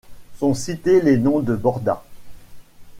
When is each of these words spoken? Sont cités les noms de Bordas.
Sont 0.39 0.55
cités 0.55 0.99
les 0.99 1.15
noms 1.15 1.41
de 1.41 1.55
Bordas. 1.55 2.01